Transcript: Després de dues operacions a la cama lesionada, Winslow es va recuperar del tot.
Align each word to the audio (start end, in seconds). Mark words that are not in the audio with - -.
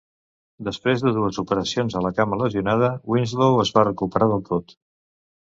Després 0.69 1.03
de 1.03 1.11
dues 1.17 1.37
operacions 1.43 1.97
a 1.99 2.01
la 2.05 2.11
cama 2.21 2.39
lesionada, 2.43 2.91
Winslow 3.15 3.61
es 3.67 3.75
va 3.77 3.85
recuperar 3.91 4.33
del 4.35 4.45
tot. 4.51 4.77